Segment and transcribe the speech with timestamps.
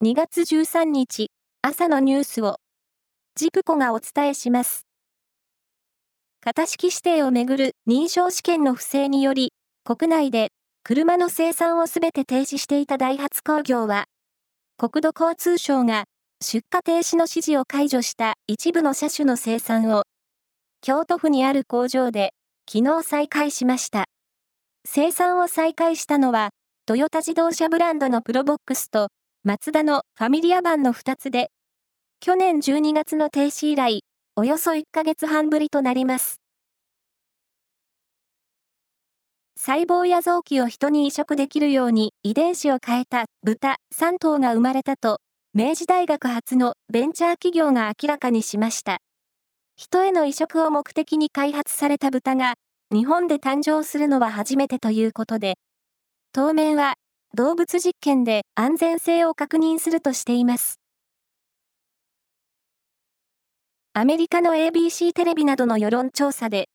[0.00, 2.58] 2月13日朝のニュースを
[3.34, 4.86] ジプコがお伝えします。
[6.40, 10.50] 型式指定をめぐる認証試験の不正により国内で
[10.84, 14.04] 車の生産をすべて停止していたダイハツ工業は
[14.76, 16.04] 国土交通省が
[16.40, 20.04] 出荷停止の指示を解除した一部の車種の生産を
[20.80, 22.34] 京都府にある工場で
[22.72, 24.04] 昨日再開しました。
[24.86, 26.50] 生産を再開したのは
[26.86, 29.08] トヨタ自動車ブランドのプロボックスと
[29.44, 31.50] マツダのファミリア版の2つで、
[32.18, 34.02] 去年12月の停止以来、
[34.34, 36.40] およそ1ヶ月半ぶりとなります。
[39.56, 45.20] 細胞や臓器を人に移植できるように遺伝子を変えた豚3頭が生まれたと、
[45.54, 48.98] 明治大学発のベンチャー企業が明らかにしました。
[49.76, 52.54] 人への移植を目的に開発された豚が、
[52.92, 55.54] 日本で誕生するのは初めてということで、
[56.32, 56.94] 当面は
[57.34, 60.80] 動物実験で安全性を確認するとしています。
[63.92, 66.68] アメリカの ABC テレビなどの世論調査で、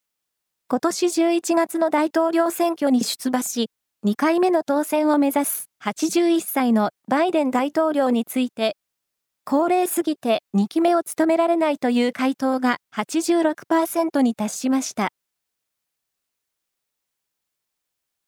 [0.67, 3.69] 今年11月の大統領選挙に出馬し、
[4.05, 8.75] 2回目の当選を目指す81歳のバイデン大統領について、
[9.45, 15.09] 高齢すぎて2期目を務められないという回答が86%に達しました。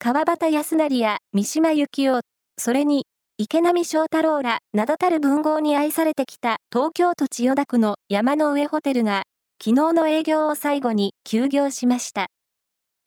[0.05, 2.21] 川端康成や三島由紀夫、
[2.59, 3.07] それに
[3.39, 9.23] 池波正太郎ら名だたる文豪に愛されてきた東京都千代田区の山の上ホテルが
[9.59, 12.27] 昨日の営業を最後に休業しました。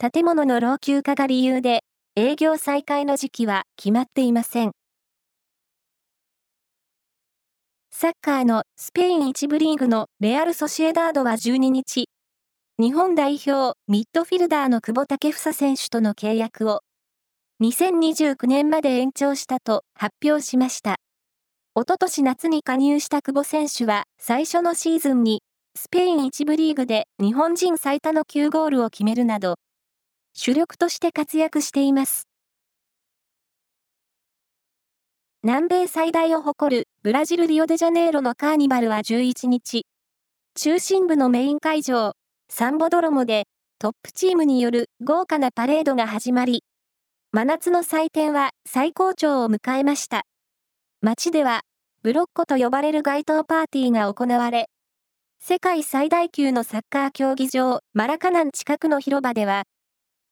[0.01, 1.83] 建物の老朽化が理由で
[2.17, 4.73] 営業再開の時期は決まっていません。
[7.93, 12.09] サッカーのスペイン1部リーグのレアル・ソシエダードは12日、
[12.81, 16.81] 日本代表ミッドフィルダーの久保建英選手との契約を
[17.61, 20.99] 2029年まで延長したと発表しました。
[21.75, 25.43] おととし夏に加入した久保選手は最初のシーズンに
[25.75, 29.57] スペイン1部リーグで日本人最多の9ゴールを決めるなど
[30.35, 32.29] 主力として活躍しています。
[35.43, 39.85] 南米最大を誇るブラジル・リオデジャネイロのカーニバルは11日、
[40.55, 42.13] 中心部のメイン会場、
[42.49, 43.47] サンボドロモで
[43.81, 46.63] トップチームによる豪華なパレードが始まり、
[47.31, 50.23] 真夏の祭典は最高潮を迎えました。
[51.03, 51.61] 街では、
[52.03, 54.71] ブロッコと呼ばれる街頭パーティーが行われ、
[55.39, 59.65] 世界最大級のサッカー競技場、マラカナン近くの広場では、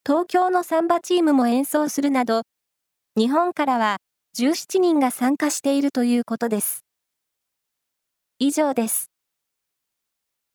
[0.06, 2.44] 東京のサンバチームも演奏するなど、
[3.14, 3.98] 日本からは
[4.38, 6.86] 17人が参加しているということです。
[8.38, 9.10] 以上です。